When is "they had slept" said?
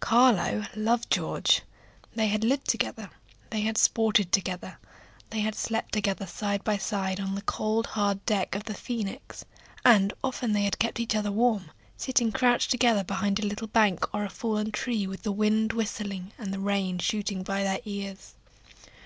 5.30-5.92